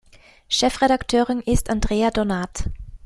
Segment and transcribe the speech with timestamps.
[0.49, 2.63] Chefredakteurin ist Andrea Donat.